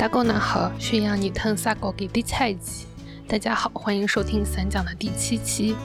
[0.00, 2.86] 大哥呢好，宣扬你腾啥高给的菜鸡。
[3.28, 5.76] 大家好，欢迎收听散讲的第七期。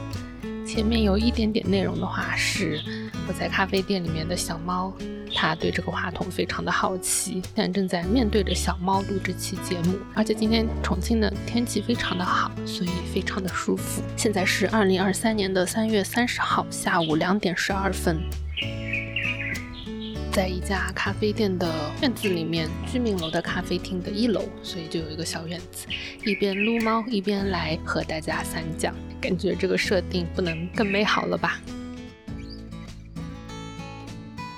[0.66, 2.82] 前面有一点点内容的话，是
[3.28, 4.94] 我在咖啡店里面的小猫，
[5.36, 9.98] 它对这个话筒非常的好奇，现在正在面对着小猫录这期节目。
[10.14, 14.02] 而且今天重庆的天气非常的好，所以非常的舒服。
[14.16, 18.18] 现在是二零二三年的三月三十号下午两点十二分。
[20.36, 25.88] 在一家咖啡店的院子里面，居民楼的咖啡厅的一楼，所以就有一个小院子，
[26.26, 31.62] 一边撸猫一边来和大家散讲，感觉这个设定不能更美好了吧？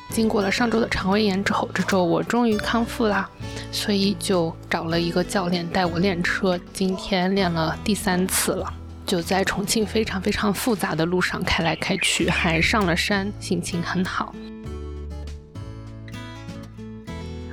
[0.09, 3.29] 经过了上周的肠胃炎之后，这周我终于康复啦，
[3.71, 8.73] 所以就找了一个教练带我练车，今天练了第三次了，
[9.05, 14.33] 就在重庆非常非常复杂的路上开来开去，还上了山，心情很好。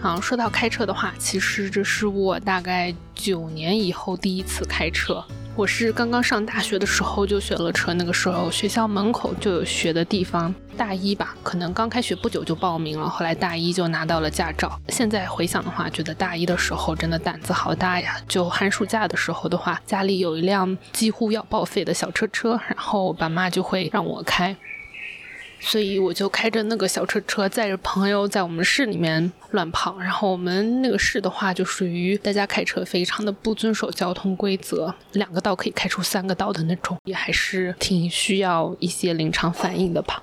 [0.05, 5.25] 好，说到开车的话，其实这是我大概九年以后第一次开车。
[5.57, 10.55] 我是刚刚上大学的时候就学了车，那个时候学校门口就有学的地方。
[10.77, 14.79] 大一吧，可能刚开学不久就报名了，后来大一就拿到了驾照。
[14.91, 18.15] 现在回想的话，觉得大一的时候真的胆子好大呀！
[18.29, 24.55] 就寒暑假的时候的话，家里有一辆几乎要报废的小车车，然后爸妈就会让我开。
[25.61, 29.99] 所以我就开着那个小车车，载着朋友在我们市里面乱跑。
[29.99, 40.23] 然后我们那个市的话，就属于大家开车非常的不遵守交通规则，两个道可以开出三个道的那种，也还是挺需要一些临场反应的吧。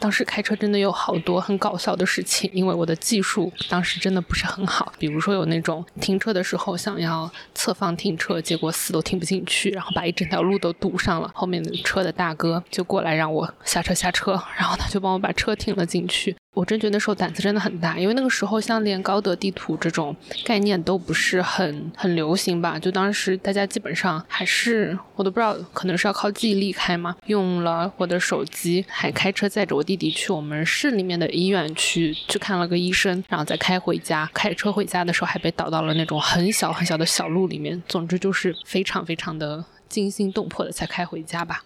[0.00, 4.92] 当时开车真的有好多很搞笑的事情，因为我的技术当时真的不是很好。
[4.98, 11.30] 比如说有那种停车的时候想要侧方停车，结果死都停不进去，然后把一整条路都堵上了。
[11.34, 16.34] 后面的车的大哥就过来让我下车下车，然后他就帮我把车停了进去。
[16.52, 20.14] 我真觉得那时候胆子真的很大，因为那个时候像连高德地图这种
[20.44, 22.76] 概念都不是很很流行吧？
[22.76, 27.16] 就当时大家基本上还是我都不知道，可能是要靠记忆力开嘛。
[27.26, 34.28] 用了我的手机，还开车载着我弟弟去我们市里面的医院去去看了个医生，然后再开回家。
[34.34, 37.80] 开车回家的时候还被导到了那种很小很小的小路里面。
[37.86, 41.62] 总之就是非常非常的惊心动魄的才开回家吧。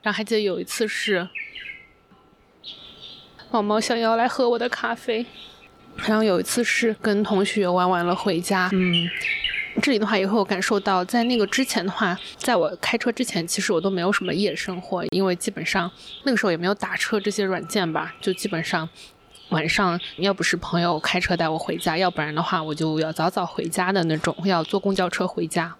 [0.00, 1.28] 然后还记得有一次是。
[3.50, 5.24] 猫猫想要来喝我的咖啡，
[6.04, 9.08] 然后有一次是跟同学玩完了回家，嗯，
[9.80, 15.90] 这里的话也会有感受到，在那个之前的话，在我开车之前，其实我都没有什么夜生活，因为基本上
[16.24, 18.86] 那个时候也没有打车这些软件吧，就基本上
[19.50, 25.74] 晚上要不是朋友开车带我回家，要不然的话我就要早早回家的那种，要坐公交车回家。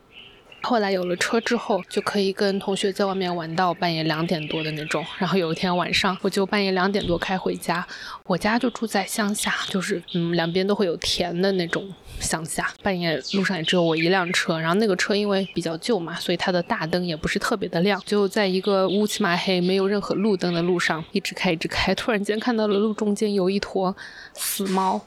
[0.69, 5.07] 后来有了车之后，就可以跟同学在外面玩到半夜两点多的那种。
[5.17, 7.87] 然后有一天晚上，我就半夜两点多开回家。
[8.25, 11.89] 我家就住在乡下，就是嗯两边都会有田的那种
[12.19, 12.69] 乡下。
[12.83, 18.03] 半夜路上也只有我一辆车，然后那个车因为比较旧嘛，所以它的大灯也不是特别的亮。
[18.05, 23.97] 就在一个乌漆嘛黑、没有任何路灯的路上，一直开一直开，突然间看到了路中间有一坨
[24.35, 25.01] 死猫。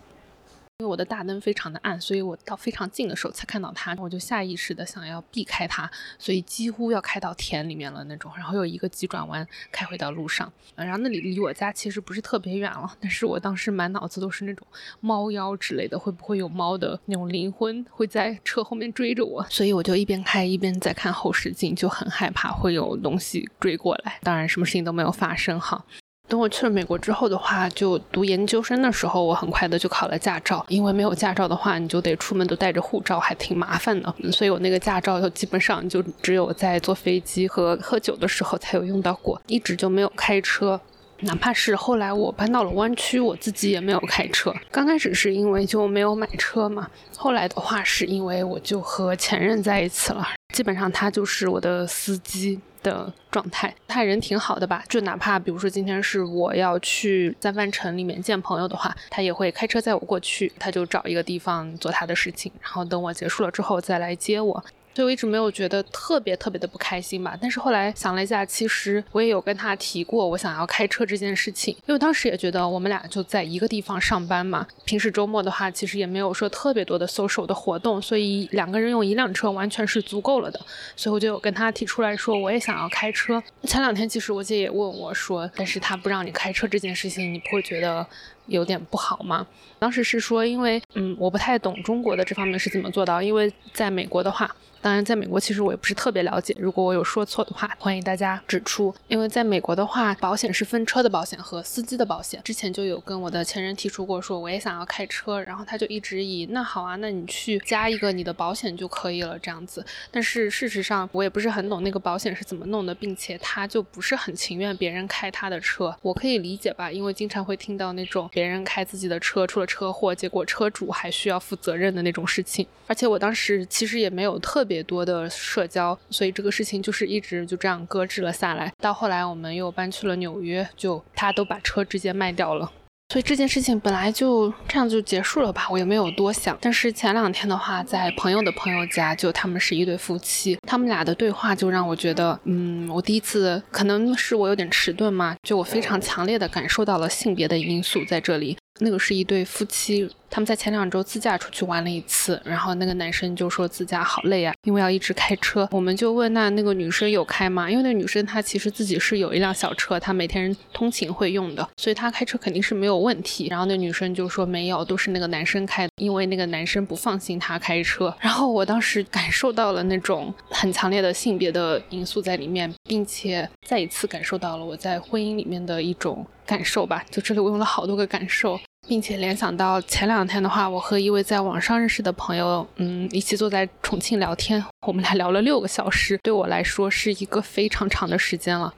[0.82, 14.66] 因为我的大灯非常的暗，所以我到非常近的时候才看到它，我就下意识的想要避开它，所以几乎要开到田里面了那种，然后有一个急转弯开回到路上，然后那里离我家其实不是特别远了， 但是我当时满脑子都是那种
[15.02, 25.84] 猫妖之类的，会不会有猫的那种灵魂会在车后面追着我， 所以我就一边开一边在看后视镜，就很害怕会有东西追过来，当然什么事情都没有发生哈。
[26.30, 30.64] 等我去了美国之后的话，就读研究生的时候，我很快的就考了驾照。
[30.70, 34.14] 因为没有驾照的话，你就得出门都带着护照，还挺麻烦的。
[34.32, 40.80] 所以我那个驾照就基本上就只有在坐飞机和喝酒的时候才有用到过，一直就没有开车。
[41.22, 44.54] 哪怕是后来我搬到了湾区，我自己也没有开车。
[44.72, 52.60] 刚开始是因为就没有买车嘛，后来的话是因为我就和前任在一起了，基本上他就是我的司机。
[52.82, 54.82] 的状态，他人挺好的吧？
[54.88, 64.64] 就哪怕比如说今天是我要去在万城里面见朋友的话，他也会开车载我过去，他就找一个地方做他的事情，然后等我结束了之后再来接我。
[64.96, 80.60] 所以我一直没有觉得特别特别的不开心吧，但是后来想了一下，其实我也有跟他提过我想要开车这件事情，因为当时也觉得我们俩就在一个地方上班嘛，平时周末的话其实也没有说特别多的 social 的活动，所以两个人用一辆车完全是足够了的，
[80.96, 83.42] 所以我就有跟他提出来说我也想要开车。
[83.64, 88.06] 前两天其实我姐也问我说，但是他不让你开车这件事情，你不会觉得？
[88.50, 89.48] 有点不好吗？
[89.78, 94.54] 当时是说，因为嗯，我不太懂中国的这方面是怎么做到，因为在美国的话。
[94.82, 98.96] 当然，在美国其实我也不是特别了解，如果我有说错的话，欢迎大家指出。
[99.10, 102.40] 因为在美国的话，保险是分车的保险和司机的保险。
[102.46, 109.86] 之前就有跟我的前任提出过，说我也想要开车，然后他就一直以那好啊，那你去加一个你的保险就可以了这样子。
[110.12, 115.94] 但是事实上，我也不是很懂那个保险是怎么弄的，并且他就不是很情愿别人开他的车。
[116.02, 122.66] 我可以理解吧，因为经常会听到那种别人开自己的车出了车祸，结果车主还需要负责任的那种事情。
[122.88, 128.72] 而且我当时其实也没有特别多的社交，所以这个事情就是一直就这样搁置了下来。
[128.80, 132.72] 到后来我们又搬去了纽约，就他都把车直接卖掉了。
[133.12, 136.56] 所以这件事情本来就这样就结束了吧，我也没有多想。
[136.62, 148.56] 但是前两天的话，在朋友的朋友家，就他们是一对夫妻，他们俩的对话就让我觉得，嗯，我第一次可能是我有点迟钝嘛，就我非常强烈的感受到了性别的因素在这里。
[148.82, 155.68] 那个是一对夫妻，他们在前两周自驾出去玩了一次，然后那个男生就说自驾好累啊，因为要一直开车。
[155.72, 157.70] 我们就问那那个女生有开吗？
[157.70, 163.48] 因为那女生她其实自己是有一辆小车，她每天通勤会用的，所以她开车肯定是没有问题。
[163.50, 168.16] 然后那女生就说没有，都是那个男生开，因为那个男生不放心她开车。
[168.20, 177.04] 然后我当时感受到了那种很强烈的性别的因素在里面，并且再一次感受到了我在婚姻里面的一种感受吧。
[177.10, 178.60] 就这里我用了好多个感受。
[178.90, 188.74] 并且联想到前两天的话，我和一位在网上认识的朋友，嗯，一起坐在重庆聊天，我们俩聊了六个小时，对我来说是一个非常长的时间了。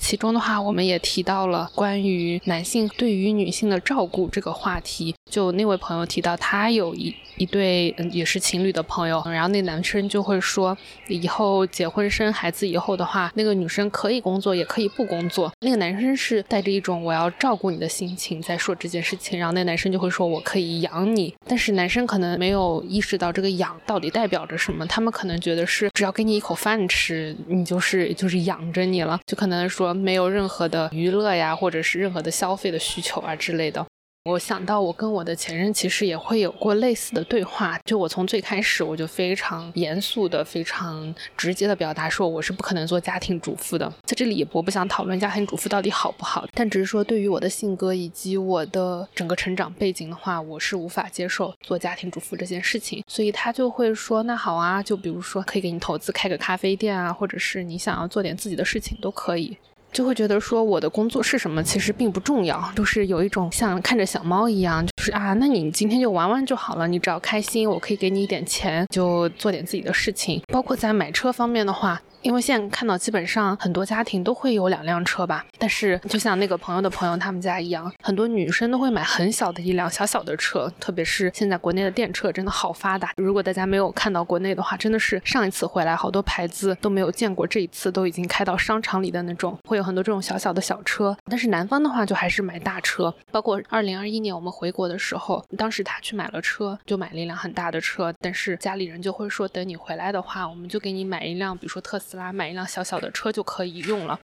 [0.00, 5.14] 其中的话，我们也提到了关于男性对于女性的照顾这个话题。
[5.30, 7.14] 就那位朋友提到，他有一。
[7.36, 10.76] 一对嗯也是情侣的朋友，然后那男生就会说，
[11.08, 15.50] 以后结婚生孩子以后的话，那个女生可以工作也可以不工作。
[15.60, 33.84] 那个男生是带着一种我要照顾你的心情在说这件事情，然后那男生就会说我可以养你，但是男生可能没有意识到这个养到底代表着什么，他们可能觉得是只要给你一口饭吃，你就是就是养着你了，就可能说没有任何的娱乐呀，或者是任何的消费的需求啊之类的。
[34.24, 37.80] 我想到，我跟我的前任其实也会有过类似的对话。
[37.86, 43.90] 就我从最开始，我就非常严肃的、非常直接的表达说，我是不可能做家庭主妇的。
[44.04, 53.02] 在这里，我不想讨论家庭主妇到底好不好，但只是说，对于我的性格以及我的整个成长背景的话，我是无法接受做家庭主妇这件事情。
[53.08, 59.56] 所以他就会说，那好啊，就比如说可以给你投资开个咖啡店啊，或者是你想要做点自己的事情都可以。
[60.00, 70.40] 就会觉得说我的工作是什么，其实并不重要，就是有一种像看着小猫一样，就是啊，那你今天就玩玩就好了，你只要开心，我可以给你一点钱，就做点自己的事情。
[70.50, 72.00] 包括在买车方面的话。
[72.22, 75.44] 因为现在看到，基本上很多家庭都会有两辆车吧。
[75.58, 80.70] 但是就像那个朋友的朋友他们家一样，很多女生都会买很小的一辆小小的车。
[80.78, 83.10] 特别是现在国内的电车真的好发达。
[83.16, 91.16] 如果大家没有看到国内的话，真的是上一次回来好多牌子都没有见过，这一次都已经开到商场里的那种，会有很多这种小小的小车。
[91.24, 93.14] 但是南方的话就还是买大车。
[93.30, 98.12] 包括二零二一年我们回国的时候，当时他去买了车，就买了一辆很大的车。
[98.20, 102.09] 但是家里人就会说，等你回来的话，我们就给你买一辆，比如说特斯。
[102.16, 104.18] 拉买一辆小小的车就可以用了，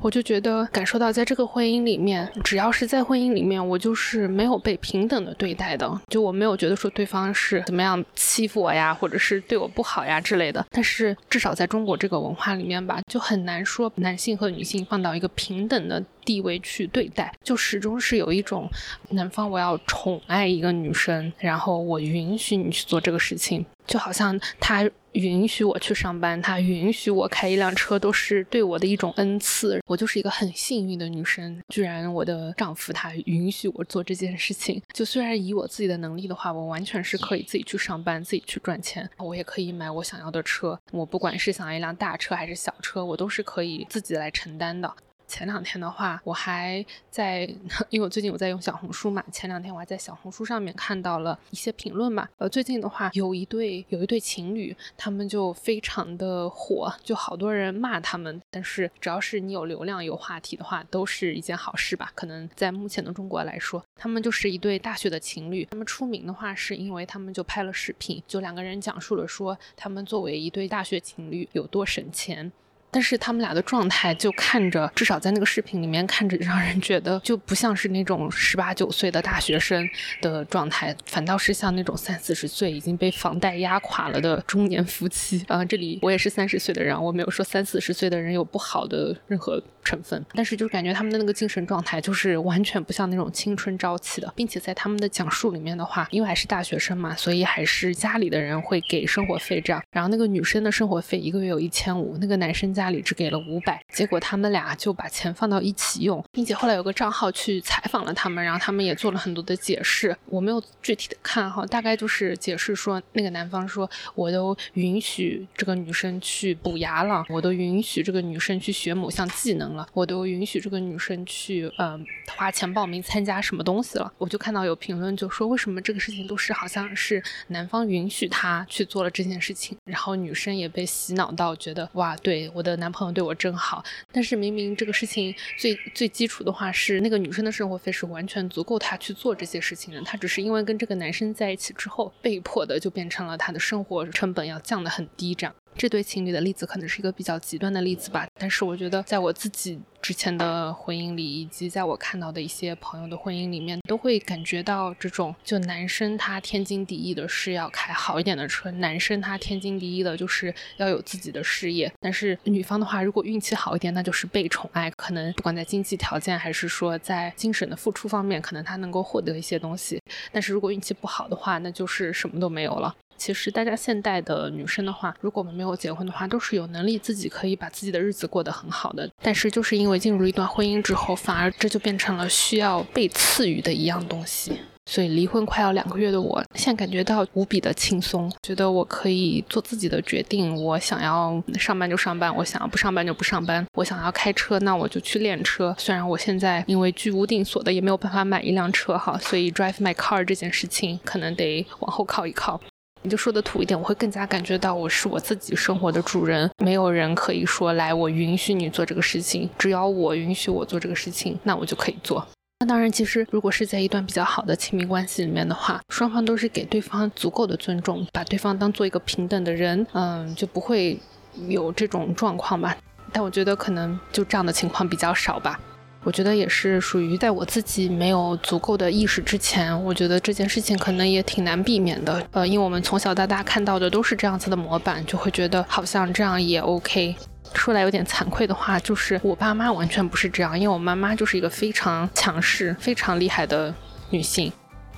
[0.00, 10.64] 我就觉得感受到在这个婚姻里面，只要是在婚姻里面，我就是没有被平等的对待的，就我没有觉得说对方是怎么样欺负我呀，或者是对我不好呀之类的。
[10.70, 18.68] 但是至少在中国这个文化里面吧，就很难说男性和女性放到一个平等的地位去对待，就始终是有一种
[19.10, 24.88] 男方我要宠爱一个女生，然后我允许你去做这个事情，就好像他。
[25.14, 29.80] 允许我去上班，他允许我开一辆车，都是对我的一种恩赐。
[29.86, 34.82] 我就是一个很幸运的女生，居然我的丈夫他允许我做这件事情。
[34.92, 40.76] 就虽然以我自己的能力的话，我完全是可以自己去上班，自己去赚钱，我也可以买我想要的车。
[40.90, 44.92] 我不管是想要一辆大车还是小车，我都是可以自己来承担的。
[45.26, 47.42] 前两天的话，我还在，
[47.90, 49.24] 因为我最近我在用小红书嘛。
[49.32, 52.28] 前两天我还在小红书上面看到了一些评论嘛。
[52.38, 58.40] 呃，最近的话，有一对有一对情侣，他们就非常的火，就好多人骂他们。
[58.50, 62.12] 但是只要是你有流量、有话题的话，都是一件好事吧？
[62.14, 65.64] 可能在目前的中国来说，他们就是一对大学的情侣。
[65.70, 72.52] 他们出名的话，是因为他们就拍了视频，就两个人讲述了说他们作为一对大学情侣有多省钱。
[72.94, 79.84] 但是他们俩的状态就看着，至少在那个视频里面看着，让人觉得就不像是那种十八九岁的大学生
[80.22, 85.44] 的状态，反倒是像那种三四十岁已经被房贷压垮了的中年夫妻。
[85.48, 99.82] 啊，这里我也是三十岁的人，我没有说三四十岁的人有不好的任何成分，但是就是感觉他们的那个精神状态就是完全不像那种青春朝气的，并且在他们的讲述里面的话，因为还是大学生嘛，所以还是家里的人会给生活费这样。
[99.90, 122.04] 然后那个女生的生活费一个月有一千五，那个男生家家里只给了五百，结果他们俩就把钱放到一起用，并且后来有个账号去采访了他们，然后他们也做了很多的解释，我没有具体的看哈，大概就是解释说那个男方说我都允许这个女生去补牙了，我都允许这个女生去学某项技能了，我都允许这个女生去嗯
[122.36, 145.54] 花钱报名参加什么东西了，我就看到有评论就说为什么这个事情都是好像是男方允许他去做了这件事情，然后女生也被洗脑到觉得哇对我的男朋友对我真好，但是明明这个事情最最基础的话是那个女生的生活费是完全足够她去做这些事情的，她只是因为跟这个男生在一起之后被迫的就变成了她的生活成本要降得很低这样。
[145.76, 170.00] 这对情侣的例子可能是一个比较极端的例子吧，但是我觉得在我自己之前的婚姻里，以及在我看到的一些朋友的婚姻里面，都会感觉到这种，就男生他天经地义的是要开好一点的车，男生他天经地义的就是要有自己的事业，但是女方的话，如果运气好一点，那就是被宠爱，可能不管在经济条件还是说在精神的付出方面，可能他能够获得一些东西，
[170.30, 172.94] 但是如果运气不好的话，那就是什么都没有了。
[173.16, 179.10] 其实，大家现代的女生的话，如果我们没有结婚的话，都是有能力自己可以把自己的日子过得很好的。
[179.22, 184.58] 但是，就是因为进入一段婚姻之后，反而这就变成了需要被赐予的一样东西。
[184.86, 190.62] 所以，离婚快要两个月的我，现在感觉到无比的轻松，觉得我可以做自己的决定。
[190.62, 193.64] 我想要上班就上班，我想要不上班就不上班。
[193.72, 195.74] 我想要开车，那我就去练车。
[195.78, 202.60] 虽然我现在因为居无定所的，也没有办法买一辆车哈，所以 drive my car 这件事情可能得往后靠一靠。
[203.04, 212.26] 你就说的土一点，我会更加感觉到我是我自己生活的主人，没有人可以说来我允许你做这个事情，只要我允许我做这个事情，那我就可以做。
[212.60, 220.98] 那当然，其实如果是在一段比较好的亲密关系里面的话，双方都是给对方足够的尊重，把对方当做一个平等的人，嗯，就不会
[221.46, 222.74] 有这种状况吧。
[223.12, 225.60] 但我觉得可能就这样的情况比较少吧。
[226.04, 232.24] 我觉得也是属于在我自己没有足够的意识之前，我觉得这件事情可能也挺难避免的。
[232.30, 237.16] 呃，因为我们从小到大看到的都是这样子的模板，就会觉得好像这样也 OK。
[237.54, 243.72] 说来有点惭愧的话，就是我爸妈完全不是这样，因为我妈妈就是一个非常强势、非常厉害的
[244.10, 244.52] 女性。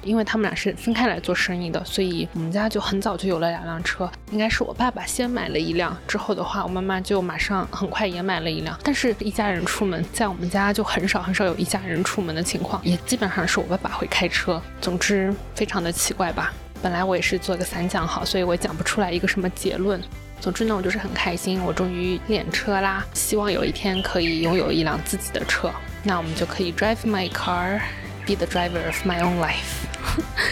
[0.06, 4.10] 因为他们俩是分开来做生意的，所以我们家就很早就有了两辆车。
[4.30, 8.78] 应该是我爸爸先买了一辆，之后的话，我妈妈就马上很快也买了一辆。
[8.82, 14.62] 但是，一家人出门，在我们家就很少很少有一家人出门的情况，也基本上是我爸爸会开车。
[14.80, 16.52] 总之，非常的奇怪吧。
[16.82, 20.00] 本来我也是做个散讲好，所以我讲不出来一个什么结论。
[20.38, 23.04] 总之呢，我就是很开心，我终于练车啦。
[23.14, 25.72] 希望有一天可以拥有一辆自己的车，
[26.04, 29.85] 那我们就可以 drive my car，be the driver of my own life。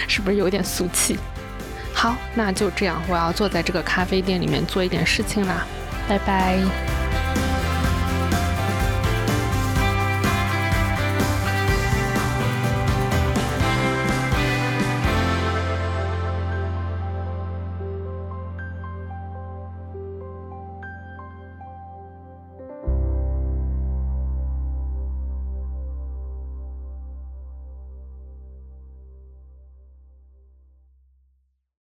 [0.08, 1.18] 是不是有点俗气？
[1.92, 5.66] 好，那就这样，我要坐在这个咖啡店里面做一点事情啦，
[6.08, 6.93] 拜拜。